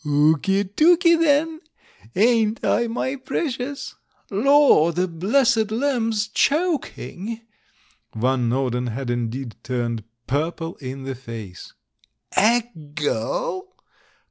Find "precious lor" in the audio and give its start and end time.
3.17-4.91